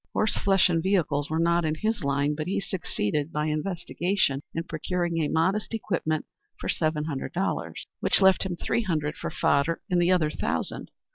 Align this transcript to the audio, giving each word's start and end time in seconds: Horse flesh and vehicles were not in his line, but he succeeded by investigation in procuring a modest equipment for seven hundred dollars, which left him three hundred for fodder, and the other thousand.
Horse 0.13 0.35
flesh 0.35 0.67
and 0.67 0.81
vehicles 0.81 1.29
were 1.29 1.37
not 1.37 1.63
in 1.63 1.75
his 1.75 2.03
line, 2.03 2.33
but 2.33 2.47
he 2.47 2.59
succeeded 2.59 3.31
by 3.31 3.45
investigation 3.45 4.41
in 4.55 4.63
procuring 4.63 5.19
a 5.19 5.27
modest 5.27 5.75
equipment 5.75 6.25
for 6.59 6.67
seven 6.69 7.03
hundred 7.03 7.33
dollars, 7.33 7.85
which 7.99 8.19
left 8.19 8.41
him 8.41 8.55
three 8.55 8.81
hundred 8.81 9.15
for 9.15 9.29
fodder, 9.29 9.79
and 9.91 10.01
the 10.01 10.09
other 10.11 10.31
thousand. 10.31 10.89